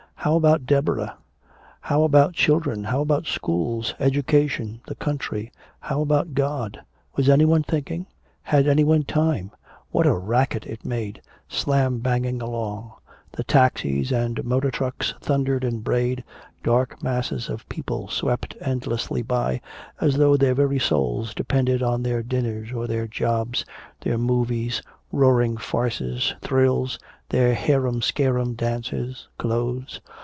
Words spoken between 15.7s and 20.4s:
brayed, dark masses of people swept endlessly by, as though